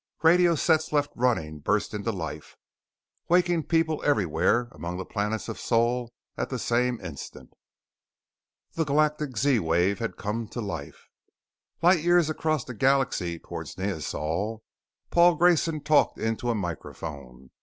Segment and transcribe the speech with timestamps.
[0.23, 2.57] Radio sets left running burst into life,
[3.29, 7.53] waking people everywhere among the planets of Sol at the same instant.
[8.73, 11.07] The Galactic Z wave had come to life!
[11.83, 14.63] Light years across the galaxy towards Neosol,
[15.11, 17.51] Paul Grayson talked into a microphone.